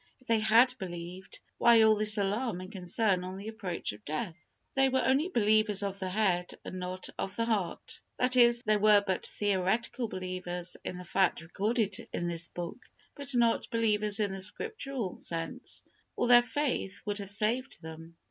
If 0.19 0.25
they 0.25 0.39
had 0.39 0.73
believed, 0.79 1.39
why 1.59 1.83
all 1.83 1.93
this 1.95 2.17
alarm 2.17 2.59
and 2.59 2.71
concern 2.71 3.23
on 3.23 3.37
the 3.37 3.47
approach 3.49 3.91
of 3.93 4.03
death? 4.03 4.35
They 4.73 4.89
were 4.89 5.05
only 5.05 5.29
believers 5.29 5.83
of 5.83 5.99
the 5.99 6.09
head, 6.09 6.55
and 6.65 6.79
not 6.79 7.07
of 7.19 7.35
the 7.35 7.45
heart; 7.45 8.01
that 8.17 8.35
is, 8.35 8.63
they 8.63 8.77
were 8.77 9.03
but 9.05 9.27
theoretical 9.27 10.07
believers 10.07 10.75
in 10.83 10.97
the 10.97 11.05
facts 11.05 11.43
recorded 11.43 11.97
in 12.11 12.27
this 12.27 12.47
book, 12.47 12.83
but 13.15 13.35
not 13.35 13.69
believers 13.69 14.19
in 14.19 14.31
the 14.31 14.41
Scriptural 14.41 15.17
sense, 15.19 15.83
or 16.15 16.27
their 16.27 16.41
faith 16.41 17.03
would 17.05 17.19
have 17.19 17.29
saved 17.29 17.79
them. 17.83 18.15